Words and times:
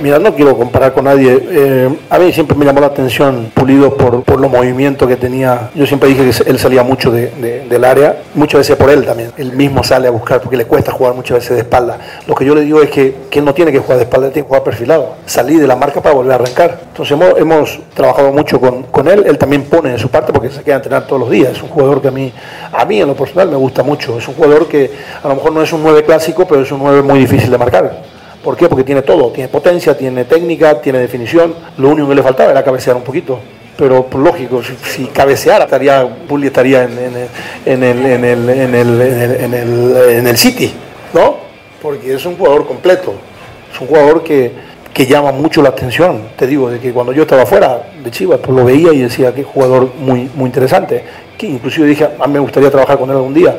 Mira, 0.00 0.18
no 0.20 0.32
quiero 0.34 0.56
comparar 0.56 0.92
con 0.92 1.04
nadie. 1.04 1.38
Eh, 1.50 1.88
a 2.08 2.18
mí 2.18 2.32
siempre 2.32 2.56
me 2.56 2.64
llamó 2.64 2.80
la 2.80 2.86
atención 2.86 3.50
Pulido 3.52 3.96
por, 3.96 4.38
los 4.38 4.50
movimientos 4.50 5.08
que 5.08 5.16
tenía. 5.16 5.70
Yo 5.74 5.86
siempre 5.86 6.08
dije 6.10 6.30
que 6.30 6.50
él 6.50 6.58
salía 6.58 6.84
mucho 6.84 7.10
de- 7.10 7.30
de- 7.30 7.66
del 7.68 7.84
área, 7.84 8.16
muchas 8.34 8.60
veces 8.60 8.76
por 8.76 8.90
él 8.90 9.04
también. 9.04 9.32
Él 9.36 9.52
mismo 9.52 9.82
sale 9.82 10.06
a 10.06 10.10
buscar 10.12 10.40
porque 10.40 10.56
le 10.56 10.66
cuesta 10.66 10.92
jugar 10.92 11.14
muchas 11.14 11.38
veces 11.38 11.50
de 11.56 11.62
espalda. 11.62 11.98
Lo 12.28 12.34
que 12.36 12.44
yo 12.44 12.54
le 12.54 12.60
digo 12.60 12.80
es 12.80 12.90
que, 12.90 13.14
que 13.28 13.40
él 13.40 13.44
no 13.44 13.52
tiene 13.54 13.72
que 13.72 13.80
jugar 13.80 13.98
de 13.98 14.04
espalda, 14.04 14.28
tiene 14.30 14.44
que 14.44 14.48
jugar 14.48 14.62
perfilado. 14.62 15.14
Salir 15.26 15.60
de 15.60 15.66
la 15.66 15.74
marca 15.74 16.00
para 16.00 16.14
volver 16.14 16.32
a 16.32 16.34
arrancar. 16.36 16.78
Entonces 16.90 17.18
hemos, 17.38 17.80
trabajado 17.94 18.32
mucho 18.32 18.60
con, 18.60 18.84
con 18.84 19.08
él. 19.08 19.24
Él 19.26 19.36
también 19.36 19.64
pone 19.64 19.90
de 19.90 19.98
su 19.98 20.08
parte 20.08 20.32
porque 20.32 20.50
se 20.50 20.62
queda 20.62 20.74
a 20.74 20.78
entrenar 20.78 21.06
todos 21.08 21.20
los 21.20 21.30
días. 21.30 21.52
Es 21.52 21.62
un 21.62 21.70
jugador 21.70 22.00
que 22.00 22.08
a 22.08 22.12
mí, 22.12 22.32
a 22.72 22.84
mí 22.84 23.00
en 23.00 23.08
lo 23.08 23.14
personal 23.16 23.48
me 23.50 23.56
gusta 23.56 23.82
mucho. 23.82 24.16
Es 24.18 24.28
un 24.28 24.34
jugador 24.34 24.68
que 24.68 24.92
a 25.22 25.26
lo 25.28 25.34
mejor 25.34 25.52
no 25.52 25.62
es 25.62 25.72
un 25.72 25.82
9 25.82 26.04
clásico, 26.04 26.46
pero 26.46 26.62
es 26.62 26.70
un 26.70 26.78
9 26.78 27.02
muy 27.02 27.18
difícil 27.18 27.50
de 27.50 27.58
marcar. 27.58 28.07
¿Por 28.42 28.56
qué? 28.56 28.68
Porque 28.68 28.84
tiene 28.84 29.02
todo, 29.02 29.30
tiene 29.30 29.48
potencia, 29.48 29.96
tiene 29.96 30.24
técnica, 30.24 30.80
tiene 30.80 30.98
definición. 31.00 31.54
Lo 31.76 31.88
único 31.90 32.08
que 32.08 32.14
le 32.14 32.22
faltaba 32.22 32.50
era 32.52 32.62
cabecear 32.62 32.96
un 32.96 33.02
poquito. 33.02 33.40
Pero 33.76 34.06
pues, 34.06 34.22
lógico, 34.24 34.60
si, 34.62 35.06
cabeceara, 35.06 35.64
estaría, 35.64 36.02
Bully 36.02 36.48
estaría 36.48 36.84
en, 36.84 37.82
el, 40.26 40.36
City, 40.36 40.72
¿no? 41.14 41.36
Porque 41.80 42.14
es 42.14 42.26
un 42.26 42.36
jugador 42.36 42.66
completo. 42.66 43.14
Es 43.72 43.80
un 43.80 43.86
jugador 43.86 44.22
que, 44.24 44.52
que 44.92 45.06
llama 45.06 45.30
mucho 45.30 45.62
la 45.62 45.68
atención. 45.68 46.22
Te 46.36 46.46
digo, 46.46 46.70
de 46.70 46.80
que 46.80 46.92
cuando 46.92 47.12
yo 47.12 47.22
estaba 47.22 47.46
fuera 47.46 47.90
de 48.02 48.10
Chivas, 48.10 48.40
pues 48.40 48.56
lo 48.56 48.64
veía 48.64 48.92
y 48.92 49.02
decía 49.02 49.32
que 49.32 49.44
jugador 49.44 49.92
muy, 49.96 50.28
muy 50.34 50.46
interesante. 50.46 51.04
Que 51.36 51.46
inclusive 51.46 51.86
dije, 51.86 52.08
a 52.18 52.26
mí 52.26 52.32
me 52.32 52.40
gustaría 52.40 52.70
trabajar 52.70 52.98
con 52.98 53.10
él 53.10 53.16
algún 53.16 53.34
día 53.34 53.54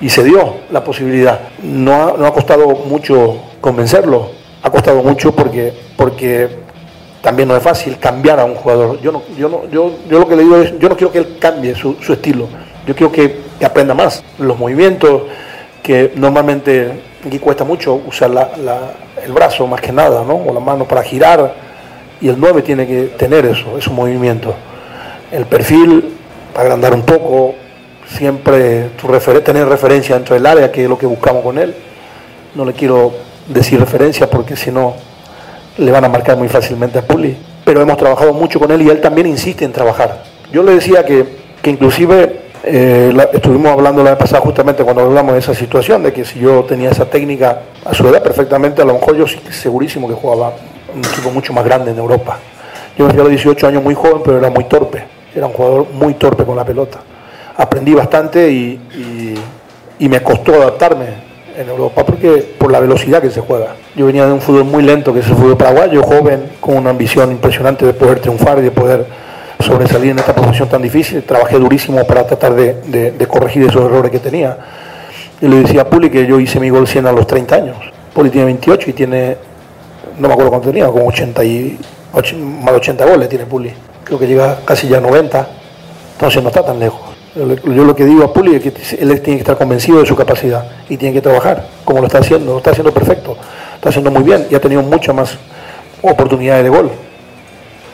y 0.00 0.08
se 0.08 0.24
dio 0.24 0.56
la 0.72 0.82
posibilidad. 0.82 1.38
No 1.62 2.16
no 2.16 2.26
ha 2.26 2.34
costado 2.34 2.66
mucho 2.66 3.51
convencerlo, 3.62 4.28
ha 4.62 4.70
costado 4.70 5.02
mucho 5.02 5.32
porque, 5.34 5.72
porque 5.96 6.48
también 7.22 7.48
no 7.48 7.56
es 7.56 7.62
fácil 7.62 7.98
cambiar 7.98 8.38
a 8.40 8.44
un 8.44 8.54
jugador. 8.56 9.00
Yo, 9.00 9.10
no, 9.12 9.22
yo, 9.38 9.48
no, 9.48 9.66
yo, 9.70 9.92
yo 10.10 10.18
lo 10.18 10.28
que 10.28 10.36
le 10.36 10.42
digo 10.42 10.56
es, 10.58 10.78
yo 10.78 10.90
no 10.90 10.96
quiero 10.96 11.10
que 11.10 11.18
él 11.18 11.36
cambie 11.40 11.74
su, 11.74 11.96
estilo, 12.12 12.48
yo 12.86 12.94
quiero 12.94 13.10
que, 13.10 13.40
aprenda 13.64 13.94
más 13.94 14.22
los 14.38 14.58
movimientos, 14.58 15.22
que 15.84 16.12
normalmente 16.16 17.00
aquí 17.24 17.38
cuesta 17.38 17.62
mucho 17.64 17.94
usar 18.06 18.28
la- 18.30 18.50
el 19.24 19.32
brazo 19.32 19.68
más 19.68 19.80
que 19.80 19.92
nada, 19.92 20.24
¿no? 20.24 20.34
o 20.34 20.52
la 20.52 20.58
mano 20.58 20.84
para 20.84 21.02
girar, 21.02 21.54
y 22.20 22.28
el 22.28 22.38
9 22.38 22.62
tiene 22.62 22.86
que 22.86 23.04
tener 23.16 23.46
eso, 23.46 23.78
esos 23.78 23.92
movimientos. 23.92 24.52
El 25.30 25.46
perfil, 25.46 26.12
para 26.52 26.64
agrandar 26.66 26.92
un 26.94 27.02
poco, 27.02 27.54
siempre 28.06 28.90
tu 29.00 29.06
refer- 29.06 29.42
tener 29.44 29.68
referencia 29.68 30.16
dentro 30.16 30.34
del 30.34 30.44
área, 30.46 30.70
que 30.72 30.82
es 30.82 30.88
lo 30.88 30.98
que 30.98 31.06
buscamos 31.06 31.42
con 31.44 31.56
él. 31.58 31.72
No 32.56 32.64
le 32.64 32.72
quiero 32.72 33.12
decir 33.48 33.78
referencia 33.80 34.28
porque 34.28 34.56
si 34.56 34.70
no 34.70 34.94
le 35.78 35.90
van 35.90 36.04
a 36.04 36.08
marcar 36.08 36.36
muy 36.36 36.48
fácilmente 36.48 36.98
a 36.98 37.02
Puli. 37.02 37.36
Pero 37.64 37.80
hemos 37.80 37.96
trabajado 37.96 38.32
mucho 38.32 38.58
con 38.58 38.70
él 38.70 38.82
y 38.82 38.88
él 38.90 39.00
también 39.00 39.26
insiste 39.26 39.64
en 39.64 39.72
trabajar. 39.72 40.22
Yo 40.52 40.62
le 40.62 40.74
decía 40.74 41.04
que, 41.04 41.24
que 41.62 41.70
inclusive 41.70 42.40
eh, 42.64 43.12
estuvimos 43.32 43.72
hablando 43.72 44.02
la 44.02 44.10
vez 44.10 44.18
pasada 44.18 44.42
justamente 44.42 44.82
cuando 44.84 45.02
hablamos 45.02 45.32
de 45.34 45.38
esa 45.38 45.54
situación, 45.54 46.02
de 46.02 46.12
que 46.12 46.24
si 46.24 46.40
yo 46.40 46.64
tenía 46.64 46.90
esa 46.90 47.06
técnica 47.06 47.60
a 47.84 47.94
su 47.94 48.06
edad 48.08 48.22
perfectamente, 48.22 48.82
a 48.82 48.84
lo 48.84 48.94
mejor 48.94 49.16
yo 49.16 49.26
sí- 49.26 49.40
segurísimo 49.50 50.08
que 50.08 50.14
jugaba 50.14 50.52
un 50.94 51.00
equipo 51.00 51.30
mucho 51.30 51.52
más 51.52 51.64
grande 51.64 51.92
en 51.92 51.98
Europa. 51.98 52.38
Yo 52.98 53.06
me 53.06 53.12
a 53.12 53.16
los 53.16 53.30
18 53.30 53.66
años 53.66 53.82
muy 53.82 53.94
joven, 53.94 54.20
pero 54.24 54.38
era 54.38 54.50
muy 54.50 54.64
torpe. 54.64 55.04
Era 55.34 55.46
un 55.46 55.52
jugador 55.52 55.86
muy 55.94 56.14
torpe 56.14 56.44
con 56.44 56.56
la 56.56 56.64
pelota. 56.64 56.98
Aprendí 57.56 57.94
bastante 57.94 58.50
y- 58.50 59.34
y 59.98 60.08
me 60.08 60.22
costó 60.22 60.54
adaptarme 60.54 61.31
en 61.56 61.68
Europa 61.68 62.04
porque 62.04 62.54
por 62.58 62.70
la 62.70 62.80
velocidad 62.80 63.20
que 63.20 63.30
se 63.30 63.40
juega. 63.40 63.74
Yo 63.94 64.06
venía 64.06 64.26
de 64.26 64.32
un 64.32 64.40
fútbol 64.40 64.64
muy 64.64 64.82
lento, 64.82 65.12
que 65.12 65.20
es 65.20 65.28
el 65.28 65.34
fútbol 65.34 65.56
paraguayo, 65.56 66.02
joven, 66.02 66.50
con 66.60 66.76
una 66.76 66.90
ambición 66.90 67.30
impresionante 67.30 67.84
de 67.84 67.94
poder 67.94 68.20
triunfar 68.20 68.58
y 68.58 68.62
de 68.62 68.70
poder 68.70 69.06
sobresalir 69.60 70.10
en 70.10 70.18
esta 70.18 70.34
profesión 70.34 70.68
tan 70.68 70.82
difícil. 70.82 71.22
Trabajé 71.22 71.58
durísimo 71.58 72.04
para 72.04 72.26
tratar 72.26 72.54
de, 72.54 73.26
corregir 73.28 73.64
esos 73.64 73.84
errores 73.84 74.10
que 74.10 74.18
tenía. 74.18 74.56
Y 75.40 75.48
le 75.48 75.56
decía 75.56 75.82
a 75.82 75.84
Puli 75.90 76.10
que 76.10 76.26
yo 76.26 76.38
hice 76.38 76.60
mi 76.60 76.70
gol 76.70 76.86
100 76.86 77.06
a 77.06 77.12
los 77.12 77.26
30 77.26 77.54
años. 77.54 77.76
Puli 78.14 78.30
tiene 78.30 78.46
28 78.46 78.90
y 78.90 78.92
tiene, 78.92 79.36
no 80.18 80.28
me 80.28 80.34
acuerdo 80.34 80.50
cuánto 80.50 80.68
tenía, 80.68 80.86
como 80.86 81.06
80 81.06 81.44
y, 81.44 81.78
más 82.12 82.72
de 82.72 82.76
80 82.76 83.06
goles 83.06 83.28
tiene 83.28 83.46
Puli. 83.46 83.72
Creo 84.04 84.18
que 84.18 84.26
llega 84.26 84.58
casi 84.64 84.88
ya 84.88 84.98
a 84.98 85.00
90. 85.00 85.48
Entonces 86.14 86.42
no 86.42 86.48
está 86.48 86.64
tan 86.64 86.78
lejos. 86.78 87.11
Yo, 87.34 87.46
lo 87.46 87.96
que 87.96 88.04
digo 88.04 88.24
a 88.24 88.32
Puli 88.32 88.56
es 88.56 88.62
que 88.62 88.96
él 88.96 89.20
tiene 89.22 89.38
que 89.38 89.42
estar 89.42 89.56
convencido 89.56 90.00
de 90.00 90.06
su 90.06 90.14
capacidad 90.14 90.66
y 90.88 90.98
tiene 90.98 91.14
que 91.14 91.22
trabajar, 91.22 91.66
como 91.84 92.00
lo 92.00 92.06
está 92.06 92.18
haciendo, 92.18 92.52
lo 92.52 92.58
está 92.58 92.72
haciendo 92.72 92.92
perfecto, 92.92 93.36
está 93.74 93.88
haciendo 93.88 94.10
muy 94.10 94.22
bien 94.22 94.46
y 94.50 94.54
ha 94.54 94.60
tenido 94.60 94.82
muchas 94.82 95.14
más 95.14 95.38
oportunidades 96.02 96.64
de 96.64 96.68
gol 96.68 96.90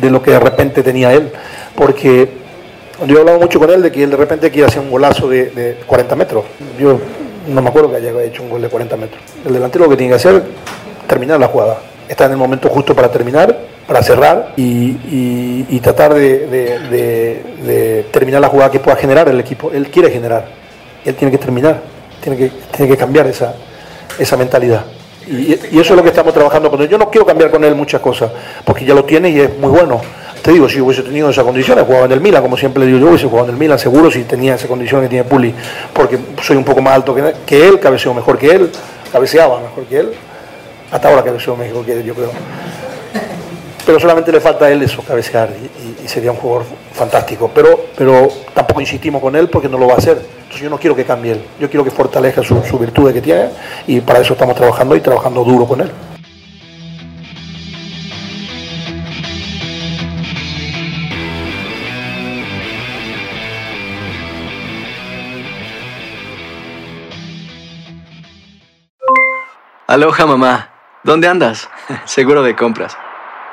de 0.00 0.10
lo 0.10 0.22
que 0.22 0.32
de 0.32 0.40
repente 0.40 0.82
tenía 0.82 1.14
él, 1.14 1.32
porque 1.74 2.28
yo 3.06 3.16
he 3.16 3.20
hablado 3.20 3.38
mucho 3.38 3.58
con 3.58 3.70
él 3.70 3.82
de 3.82 3.90
que 3.90 4.02
él 4.02 4.10
de 4.10 4.16
repente 4.16 4.50
quiere 4.50 4.68
hacer 4.68 4.80
un 4.80 4.90
golazo 4.90 5.28
de, 5.28 5.46
de 5.50 5.76
40 5.86 6.14
metros. 6.14 6.44
Yo 6.78 6.98
no 7.48 7.62
me 7.62 7.68
acuerdo 7.68 7.90
que 7.90 7.96
haya 7.96 8.22
hecho 8.22 8.42
un 8.42 8.50
gol 8.50 8.62
de 8.62 8.68
40 8.68 8.96
metros. 8.96 9.22
El 9.46 9.54
delantero 9.54 9.84
lo 9.84 9.90
que 9.90 9.96
tiene 9.96 10.10
que 10.10 10.16
hacer 10.16 10.42
terminar 11.06 11.40
la 11.40 11.48
jugada. 11.48 11.78
Está 12.08 12.26
en 12.26 12.32
el 12.32 12.36
momento 12.36 12.68
justo 12.68 12.94
para 12.94 13.10
terminar, 13.10 13.58
para 13.86 14.02
cerrar 14.02 14.52
y, 14.56 15.78
tratar 15.80 16.14
de, 16.14 18.04
terminar 18.12 18.40
la 18.40 18.48
jugada 18.48 18.70
que 18.70 18.80
pueda 18.80 18.96
generar 18.96 19.28
el 19.28 19.38
equipo. 19.40 19.70
Él 19.72 19.88
quiere 19.90 20.10
generar, 20.10 20.46
él 21.04 21.14
tiene 21.14 21.30
que 21.30 21.38
terminar, 21.38 21.80
tiene 22.20 22.36
que, 22.36 22.50
tiene 22.74 22.90
que 22.90 22.96
cambiar 22.96 23.26
esa, 23.26 23.54
esa 24.18 24.36
mentalidad. 24.36 24.84
Y, 25.26 25.52
eso 25.52 25.80
es 25.80 25.90
lo 25.90 26.02
que 26.02 26.08
estamos 26.08 26.34
trabajando 26.34 26.70
con 26.70 26.80
él. 26.82 26.88
Yo 26.88 26.98
no 26.98 27.10
quiero 27.10 27.26
cambiar 27.26 27.50
con 27.50 27.64
él 27.64 27.74
muchas 27.74 28.00
cosas, 28.00 28.30
porque 28.64 28.84
ya 28.84 28.94
lo 28.94 29.04
tiene 29.04 29.30
y 29.30 29.40
es 29.40 29.58
muy 29.58 29.70
bueno. 29.70 30.00
Te 30.42 30.50
digo, 30.50 30.68
si 30.68 30.80
hubiese 30.80 31.02
tenido 31.02 31.30
esas 31.30 31.44
condiciones, 31.44 31.84
jugaba 31.86 32.06
en 32.06 32.12
el 32.12 32.20
Milan, 32.20 32.42
como 32.42 32.56
siempre 32.56 32.80
le 32.80 32.86
digo 32.86 32.98
yo, 32.98 33.08
hubiese 33.10 33.26
jugado 33.26 33.48
en 33.48 33.54
el 33.54 33.60
Milan 33.60 33.78
seguro 33.78 34.10
si 34.10 34.24
tenía 34.24 34.56
esa 34.56 34.66
condición 34.66 35.00
que 35.02 35.08
tiene 35.08 35.24
Puli, 35.24 35.54
porque 35.92 36.18
soy 36.42 36.56
un 36.56 36.64
poco 36.64 36.82
más 36.82 36.94
alto 36.94 37.14
que, 37.14 37.32
que 37.46 37.68
él, 37.68 37.78
cabeceo 37.78 38.12
mejor 38.12 38.38
que 38.38 38.50
él, 38.50 38.70
cabeceaba 39.12 39.60
mejor 39.60 39.84
que 39.84 40.00
él. 40.00 40.12
Hasta 40.90 41.08
ahora 41.08 41.22
cabeceó 41.22 41.56
mejor 41.56 41.86
que 41.86 41.92
él, 41.92 42.02
yo 42.02 42.14
creo. 42.14 42.30
Pero 43.84 43.98
solamente 43.98 44.30
le 44.30 44.40
falta 44.40 44.66
a 44.66 44.70
él 44.70 44.82
eso, 44.82 45.02
cabecear, 45.02 45.50
y, 46.02 46.08
sería 46.08 46.30
un 46.30 46.36
jugador 46.36 46.64
fantástico. 46.92 47.50
Pero, 47.52 47.86
pero 47.96 48.28
tampoco 48.54 48.80
insistimos 48.80 49.20
con 49.20 49.34
él 49.34 49.48
porque 49.48 49.68
no 49.68 49.76
lo 49.76 49.88
va 49.88 49.94
a 49.94 49.98
hacer. 49.98 50.18
Entonces 50.18 50.60
yo 50.60 50.70
no 50.70 50.78
quiero 50.78 50.94
que 50.94 51.04
cambie 51.04 51.32
él, 51.32 51.44
yo 51.58 51.68
quiero 51.68 51.82
que 51.82 51.90
fortalezca 51.90 52.42
su, 52.42 52.62
su 52.62 52.78
virtud 52.78 53.12
que 53.12 53.20
tiene 53.20 53.48
y 53.86 54.00
para 54.00 54.20
eso 54.20 54.34
estamos 54.34 54.54
trabajando 54.54 54.94
y 54.94 55.00
trabajando 55.00 55.42
duro 55.42 55.66
con 55.66 55.80
él. 55.80 55.90
Aloha 69.92 70.26
mamá, 70.26 70.70
¿dónde 71.02 71.28
andas? 71.28 71.68
Seguro 72.06 72.42
de 72.42 72.56
compras. 72.56 72.96